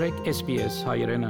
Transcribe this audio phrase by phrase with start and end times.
[0.00, 1.28] մտրեք SPS հայրենը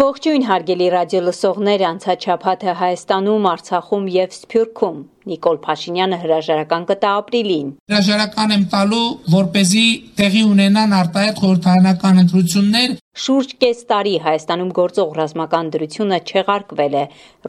[0.00, 5.02] Ողջույն հարգելի ռադիո լսողներ, անցաչափաթը Հայաստանում, Արցախում եւ Սփյուռքում
[5.32, 9.04] Նիկոլ Փաշինյանը հրաժարական կտա ապրիլին։ Հրաժարական եմ տալու,
[9.34, 9.86] որ เป զի
[10.18, 17.00] տեղի ունենան արտահայտ խորհրդարանական ընտրություններ Շուրջ կես տարի Հայաստանում գործող ռազմական դրությունը չեղարկվել է։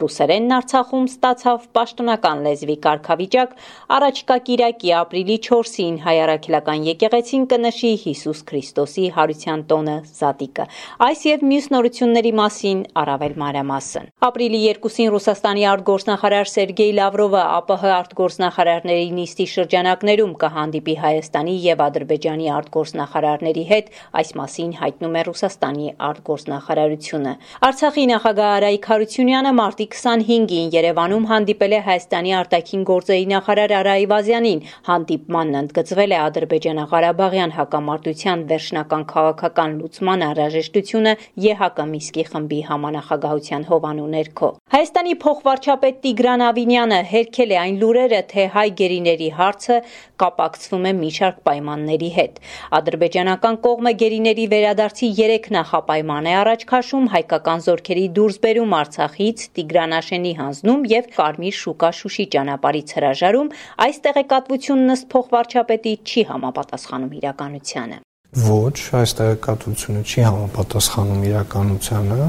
[0.02, 3.52] Ռուսերենն Արցախում ստացավ պաշտոնական լեզվի կարգավիճակ,
[3.96, 10.66] առաջկա Կիրակի ապրիլի 4-ին հայ առաքելական եկեղեցին կնշի Հիսուս Քրիստոսի հարության տոնը Զատիկը։
[11.06, 19.10] Այս եւ մյուս նորությունների մասին առավել մանրամասն։ Ապրիլի 2-ին Ռուսաստանի արտգործնախարար Սերգեյ Լավրովը ԱՊՀ արտգործնախարարների
[19.16, 27.34] նիստի շրջանակներում կհանդիպի Հայաստանի եւ Ադրբեջանի արտգործնախարարների հետ, այս մասին հայտնում է Ռուսաստանի արտգործնախարարությունը։
[27.70, 34.64] Արցախի նախագահ Արայիկ Հարությունյանը մարտի 25-ին Երևանում հանդիպել է Հայաստանի արտաքին գործերի նախարար Արա Այվազյանին։
[34.90, 41.14] Հանդիպմանն ընդգծվել է Ադրբեջանա-Ղարաբաղյան հակամարտության վերջնական քաղաքական լուծման անհրաժեշտությունը
[41.46, 48.44] ԵՀԿ Միսկի խմբի համանախագահության հովանու ներքո։ Հայաստանի փոխվարչապետ Տիգրան Ավինյանը հերքել է այն լուրերը, թե
[48.54, 49.76] հայ գերիների հարցը
[50.22, 52.40] կապակցվում է մի շարք պայմանների հետ։
[52.80, 60.84] Ադրբեջանական կողմը գերիների վերադարձի 3 նախապայման է առաջ քաշում հայկական զորքերի դուրսբերում Արցախից, Տիգրանաշենի հանձնում
[60.96, 63.50] եւ Կարմիր շուկա Շուշի ճանապարհից հրաժարում,
[63.88, 68.00] այս տեղեկատվությունն ըստ փոխվարչապետի չի համապատասխանում իրականությանը։
[68.30, 72.28] Ոչ, այս տեղեկատվությունը չի համապատասխանում իրականությանը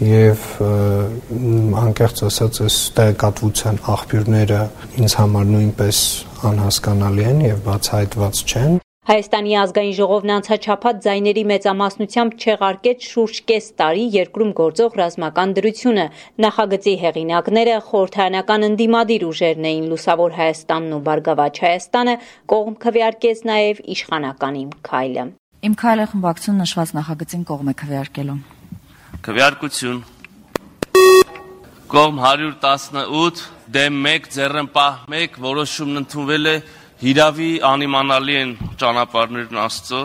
[0.00, 0.44] եւ
[1.84, 4.60] անկեղծ ասած այս տեղեկատվության աղբյուրները
[5.02, 5.98] ինձ համար նույնպես
[6.50, 8.78] անհասկանալի են եւ բացահայտված չեն
[9.10, 16.04] Հայաստանի ազգային ժողովն անցաչափած ձայների մեծամասնությամբ չեղարկեց շուրջ կես տարի երկրում գործող ռազմական դրությունը։
[16.44, 22.16] Նախագծի հեղինակները խորհրդարանական ընդդիմադիր ուժերն էին Լուսավոր Հայաստանն ու Բարգավաճ Հայաստանը,
[22.54, 25.28] կողմ քվեարկեց նաև իշխանական իմ քայլը։
[25.70, 28.40] Իմ քայլը խմբակցություն նշված նախագծին կողմ է քվեարկելու։
[29.20, 29.98] Քվեարկություն
[31.92, 33.42] Կողմ 118
[33.74, 36.54] դեմ 1 ձեռնպահ 1 որոշումն ընդունվել է
[37.02, 40.00] հիրավի անիմանալի են ճանապարհներն Աստծո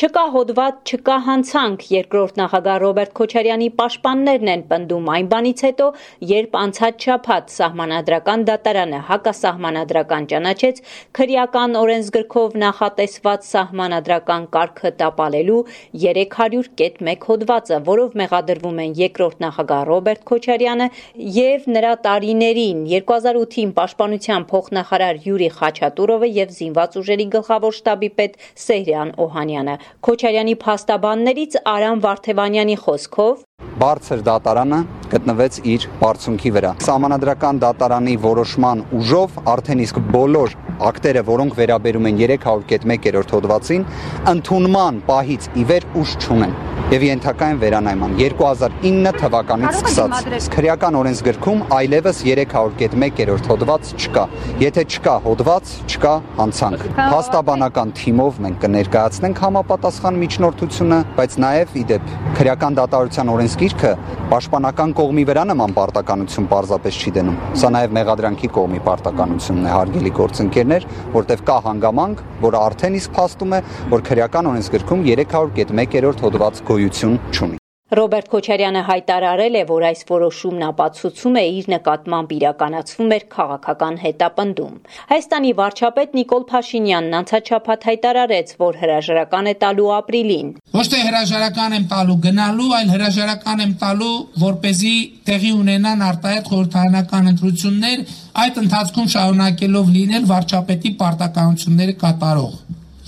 [0.00, 5.88] Չկա հոդված, չկա հանցանք, երկրորդ նախագահ Ռոբերտ Քոչարյանի պաշտպաններն են պնդում այն բանից հետո,
[6.30, 10.80] երբ անցած շաբաթ սահմանադրական դատարանը հակասահմանադրական ճանաչեց
[11.18, 15.58] քրեական օրենսգրքով նախատեսված սահմանադրական կարգը տապալելու
[16.06, 20.88] 300.1 հոդվածը, որով մեղադրվում են երկրորդ նախագահ Ռոբերտ Քոչարյանը
[21.36, 29.14] եւ նրա տարիներին 2008-ին պաշտպանության փոխնախարար Յուրի Խաչատուրովը եւ զինված ուժերի գլխավոր շտաբի պետ Սեհրյան
[29.28, 33.42] Օհանյանը Քոչարյանի փաստաբաններից Արամ Վարդևանյանի խոսքով
[33.80, 40.56] բարձր դատարանը գտնվեց իր բարձունքի վրա։ Սահմանադրական դատարանի որոշման ուժով արդեն իսկ բոլոր
[40.90, 43.86] ակտերը, որոնք վերաբերում են 301-րդ հոդվածին,
[44.34, 46.54] ընդունման պահից ի վեր ուժ չունեն
[46.90, 54.24] եւ ենթակա են վերանայման 2009 թվականից սկսած քրեական օրենսգրքում այլևս 301-րդ հոդված չկա
[54.64, 62.10] եթե չկա հոդված չկա հանցանք հաստաբանական թիմով մենք կներկայացնենք համապատասխան միջնորդությունը բայց նաեւ իդեպ
[62.40, 63.90] քրեական դատարության օրենսգիրքը
[64.30, 70.12] պաշտպանական կողմի վրա նման պարտականություն պարզապես չի դնում սա նաեւ մեղադրանքի կողմի պարտականությունն է հարգելի
[70.20, 70.88] գործընկերներ
[71.18, 73.64] որտեղ կա հանգամանք որը արդեն իսկ փաստում է
[73.96, 77.59] որ քրեական օրենսգրքում 301-րդ հոդված գոյ գոյություն չունի։
[77.90, 84.74] Ռոբերտ Քոչարյանը հայտարարել է, որ այս որոշումն ապացուցում է իր նկատմամբ իրականացվում էր քաղաքական հետապնդում։
[85.10, 91.88] Հայաստանի վարչապետ Նիկոլ Փաշինյանն անցաչափած հայտարարեց, որ հրաժարական է տալու ապրիլին։ Ոչ թե հրաժարական եմ
[91.90, 94.94] տալու գնալու, այլ հրաժարական եմ տալու, որ เป զի
[95.26, 98.04] տեղի ունենան արտահայտ խորհրդարանական ընտրություններ,
[98.44, 102.54] այդ ընթացքում շարունակելով լինել վարչապետի պարտականությունները կատարող։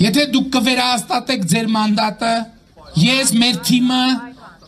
[0.03, 2.33] Եթե դուք կվերահաստատեք ձեր մանդատը,
[2.93, 3.99] Ես մեր թիմը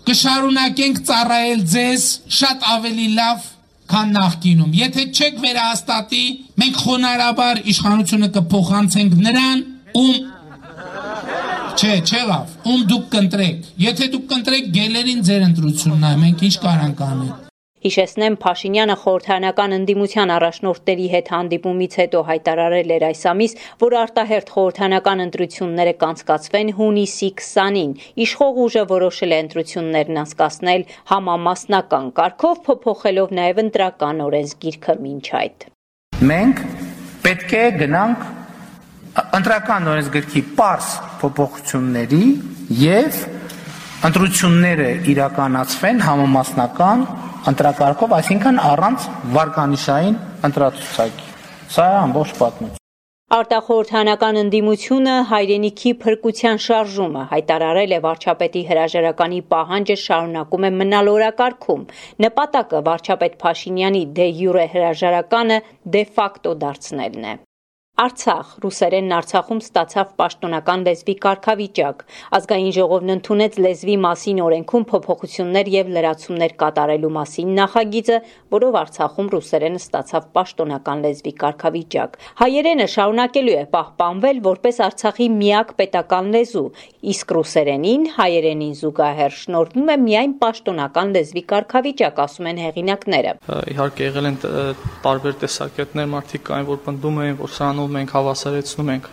[0.08, 2.06] կշարունակենք ծառայել ձեզ
[2.38, 3.46] շատ ավելի լավ
[3.94, 6.24] քան նախկինում։ Եթե չեք վերահաստատի,
[6.60, 9.64] մենք խոնարհաբար իշխանությունը կփոխանցենք նրան,
[10.04, 10.14] ում
[11.74, 16.54] Չէ, չէ լավ, ում դուք կընտրեք։ Եթե դուք կընտրեք գելերին ձեր ընտրությունն է, մենք ինչ
[16.68, 17.43] կարանք անենք։
[17.84, 23.54] Հիշեցնեմ Փաշինյանը խորհրդանական ընդդիմության առաջնորդների հետ հանդիպումից հետո հայտարարել էր այս ամիս,
[23.84, 27.92] որ արտահերթ խորհրդանական ընտրությունները կանցկացվեն հունիսի 20-ին։
[28.24, 35.68] Իշխող ուժը որոշել է ընտրություններն անցկացնել համամասնական կարգով, փոփոխելով նաև ընտրական օրենսգիրքը մինչ այդ։
[36.32, 36.66] Մենք
[37.28, 38.26] պետք է գնանք
[39.44, 40.88] ընտրական օրենսգրքի པարս
[41.20, 42.24] փոփոխությունների
[42.80, 43.24] եւ
[44.04, 47.04] ընտրությունները իրականացվեն համամասնական
[47.48, 49.06] ընտրակարգով, այսինքն առանց
[49.36, 50.16] վարկանիշային
[50.48, 51.28] ընտրացուցակի։
[51.72, 52.82] Սա է ամբողջ պատմությունը։
[53.34, 61.88] Արտախորհրդանական ընդդիմությունը հայրենիքի փրկության շարժումը հայտարարել է վարչապետի հրաժարականի պահանջը շարունակում է մնալ օրակարգում։
[62.26, 65.58] Նպատակը վարչապետ Փաշինյանի դե յուրե հրաժարականը
[65.96, 67.34] դե ֆակտո դարձնելն է։
[67.94, 68.46] Արցախ.
[68.58, 72.00] Ռուսերենն Արցախում ստացավ պաշտոնական լեզվի կարգավիճակ։
[72.34, 78.18] Ազգային ժողովն ընդունեց լեզվի մասին օրենքում փոփոխություններ եւ լրացումներ կատարելու մասին նախագիծը,
[78.54, 86.34] որով Արցախում ռուսերենը ստացավ պաշտոնական լեզվի կարգավիճակ։ Հայերենը շարունակելու է պահպանվել որպես Արցախի միակ պետական
[86.34, 86.66] լեզու,
[87.14, 93.34] իսկ ռուսերենին հայերենին զուգահեռ շնորհվում է միայն պաշտոնական լեզվի կարգավիճակ, ասում են հեղինակները։
[93.74, 94.38] Իհարկե եղել են
[95.04, 99.08] տարբեր տեսակետներ, մարդիկ կային, որ պնդում էին, որ սրանով դառնում մենք հավասարեցնում ենք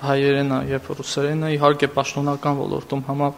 [0.00, 3.28] հայերենը եւ ռուսերենը իհարկե պաշտոնական ոլորտում համա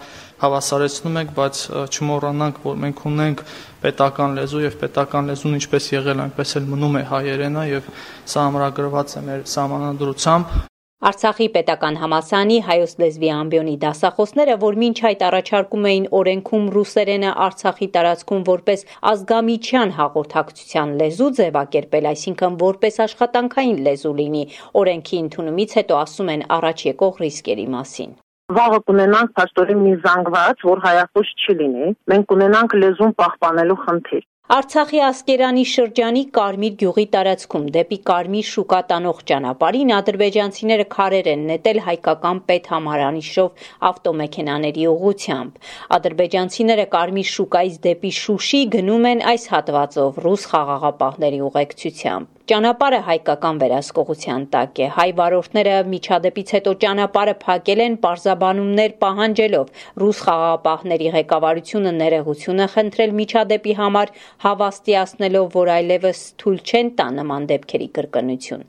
[0.43, 3.45] հավասարեցնում ենք, բայց չմոռանանք, որ մենք ունենք
[3.83, 7.95] պետական լեզու եւ պետական լեզուն ինչպես եղել այնպես էլ մնում է հայերենը եւ
[8.35, 10.72] սա ամրագրված է մեր սահմանադրությամբ
[11.03, 17.89] Արցախի պետական համալսարանի հայոց լեզվի ամբիոնի դասախոսները, որ մինչ այդ առաջարկում էին օրենքում ռուսերենը Արցախի
[17.97, 24.45] տարածքում որպես ազգամիչյան հաղորդակցության լեզու ձևակերպել, այսինքն որպես աշխատանքային լեզու լինի,
[24.83, 28.15] օրենքի ընդունումից հետո ասում են առաջ եկող ռիսկերի մասին
[28.53, 34.99] վաղը կունենանք փաստորեն մի զանգված, որ հայախոս չի լինի։ Մենք կունենանք լեզուն պահպանելու խնդիր։ Արցախի
[35.07, 42.43] Ասկերանի շրջանի Կարմիր գյուղի տարածքում դեպի Կարմիր շուկա տանող ճանապարհին ադրբեջանցիները քարեր են նետել հայկական
[42.51, 52.42] պետհամարանիշով ավտոմեքենաների ուղությամբ։ Ադրբեջանցիները Կարմիր շուկայից դեպի Շուշի գնում են այս հատվածով ռուս խաղաղապահների ուղեկցությամբ։
[52.53, 59.71] Ճանապարհը հայկական վերահսկողության տակ է։ Հայ վարորդները միջադեպից հետո ճանապարհը փակել են պարզաբանումներ պահանջելով։
[60.03, 64.15] Ռուս խաղաղապահների ղեկավարությունը ներողություն է խնդրել միջադեպի համար,
[64.45, 68.67] հավաստիացնելով, որ այլևս թույլ չեն տա նման դեպքերի կրկնություն։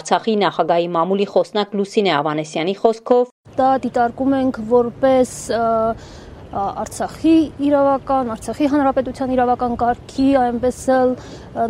[0.00, 5.30] Արցախի նախագահի մամուլի խոսնակ Լուսինե Ավանեսյանի խոսքով դա դիտարկում ենք որպես
[6.56, 7.34] Արցախի
[7.66, 11.12] իրավական, Արցախի հանրապետության իրավական կարգի, այնպես էլ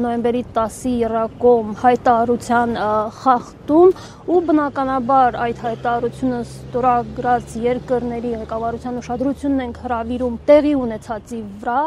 [0.04, 2.78] նոյեմբերի 10-ի Իրակոմ հայտարարության
[3.18, 3.94] խախտում
[4.30, 11.82] ու բնականաբար այդ հայտարարությունը ստորագրած երկրների ղեկավարության ուշադրությունն ենք հravirում տեղի ունեցածի վրա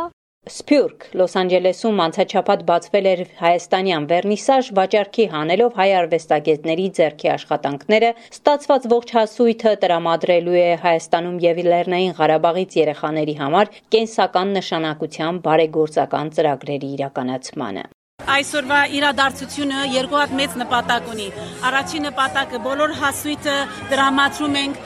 [0.50, 8.88] Սփյուռք Լոս Անջելեսում անցաչափած բացվել էր հայաստանյան վերնիսաժ վաճառքի հանելով հայ արվեստագետների ձեռքի աշխատանքները ստացված
[8.96, 17.88] ողջ հասույթը տրամադրելու է Հայաստանում եւ Լեռնային Ղարաբաղից երեխաների համար կենսական նշանակության բարեգործական ծրագրերի իրականացմանը
[18.28, 21.28] Այսօրվա իրադարձությունը երկու հատ մեծ նպատակ ունի։
[21.70, 23.56] Առաջին նպատակը բոլոր հասույթը
[23.94, 24.82] դրամատրում ենք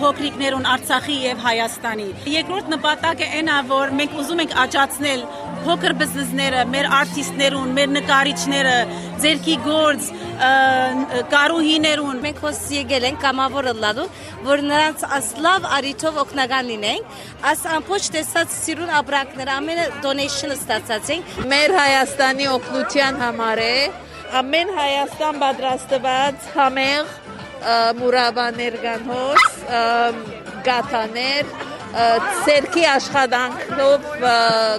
[0.00, 5.26] փոքրիկներուն Արցախի եւ Հայաստանի։ Երկրորդ նպատակը այն է, որ մենք ուզում ենք աճացնել
[5.66, 8.76] փոքր բիզնեսները, մեր արտիստներուն, մեր նկարիչները,
[9.22, 10.08] ձերքի գործ,
[11.32, 14.06] կարուհիներուն։ Մենք հոս եկել ենք կամավոր լալու,
[14.48, 17.18] որ նրանց ասլավ արիթով օգնական լինենք,
[17.52, 23.74] աս ամբողջ տեսած սիրուն ապրանքներ ամենը donation ստացած ենք։ Մեր Հայաստանի օգնության համար է
[24.42, 27.18] ամեն Հայաստան պատրաստված համեղ
[28.00, 29.60] մուրաբաներ կանհոս
[30.66, 31.52] գաթաներ
[31.92, 34.06] ցերքի աշխատանքով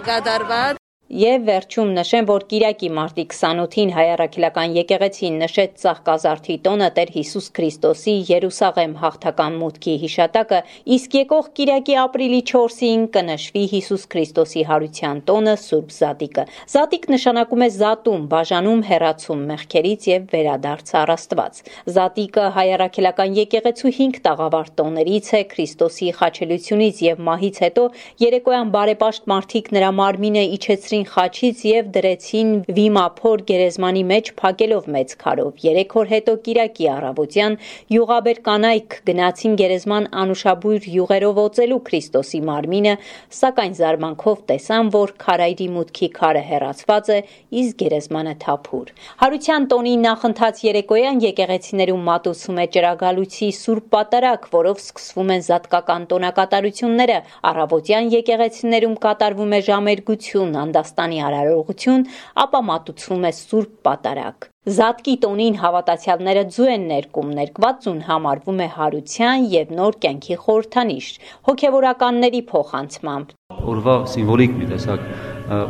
[0.07, 0.82] գդարված
[1.13, 8.15] Եվ վերջում նշեմ, որ Կիրակի մարտի 28-ին հայարակելական եկեղեցին նշեց Ծաղկազարդի տոնը Տեր Հիսուս Քրիստոսի
[8.29, 10.61] Երուսաղեմ հաղթական մուտքի հիշատակը,
[10.95, 17.69] իսկ եկող Կիրակի ապրիլի 4-ին կնշվի Հիսուս Քրիստոսի հարության տոնը Սուրբ Զատիկը։ Զատիկ նշանակում է
[17.77, 21.61] զատում, բաժանում, հերացում մեղքերից եւ վերադարձ առաստված։
[21.93, 27.87] Զատիկը հայարակելական եկեղեցու 5 տաղավար տոներից է Քրիստոսի խաչելությունից եւ մահից հետո
[28.23, 35.09] երեկոյան բարեպաշտ մարդիկ նրա մարմինը իջեցրին կացրին խաչից եւ դրեցին վիմափոր գերեզմանի մեջ փակելով մեծ
[35.19, 37.57] քարով։ 3 օր հետո Կիրակի առավոտյան
[37.93, 42.93] յուղաբեր կանայք գնացին գերեզման անուշաբույր յուղերով օծելու Քրիստոսի մարմինը,
[43.39, 47.19] սակայն զարմանքով տեսան, որ քարայրի մուտքի քարը հեռացված է,
[47.63, 48.87] իսկ գերեզմանը թափուր։
[49.23, 57.17] Հարության տոնի նախընթաց երեկոյան եկեղեցիներում մատուցում է ճրագալույցի Սուրբ Պատարակ, որով սկսվում են զատկական տոնակատարությունները։
[57.53, 62.01] Առավոտյան եկեղեցիներում կատարվում է ժամերգություն, անդաս Հայաստանի արարողություն,
[62.43, 69.45] ապա մատուցվում է Սուրբ Պատարագ։ Զատկի տոնին հավատացյալները ձու են ներկում, ներկվածուն համարվում է հարության
[69.53, 71.07] եւ նոր կյանքի խորհրդանիշ,
[71.47, 73.33] հոգեվորականների փոխանցմամբ։
[73.73, 75.07] Օրվա սիմվոլիկ մի տեսակ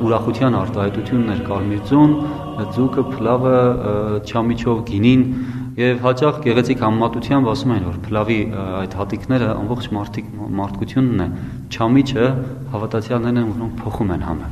[0.08, 1.84] ուրախության արտահայտությունն էր կարմիր
[2.74, 3.56] ձուկը, փլավը,
[4.30, 5.24] չամիչով գինին
[5.74, 8.40] եւ հաճախ գեղեցիկ համեմատությամբ ասում են որ փլավի
[8.84, 11.32] այդ հատիկները ամբողջ մարդիկ մարդկությունն է,
[11.74, 12.28] չամիչը
[12.76, 14.52] հավատացյալներն են որոնք փոխում են համը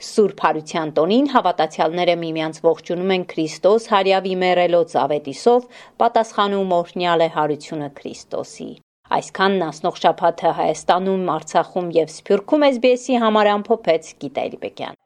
[0.00, 5.66] Սուրբ Հարության տոնին հավատացյալները միմյանց ողջունում են Քրիստոս հարյավի մեռելոց ավետիսով,
[6.00, 8.70] պատասխանում օրհնյալ է հարությունը Քրիստոսի։
[9.10, 14.98] Այսքանն ասնող շաբաթը Հայաստանում, Արցախում եւ Սփյուռքում SBS-ի համար ամփոփեց Գիտալի Բեկյան։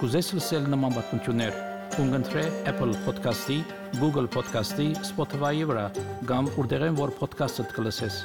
[0.00, 1.58] Կուզես լսել նման բանություններ,
[1.96, 3.58] կընտրե Apple Podcast-ի,
[3.98, 5.88] Google Podcast-ի, Spotify-ի վրա,
[6.30, 8.22] կամ որտեղեն որ podcast-ը դուք լսես։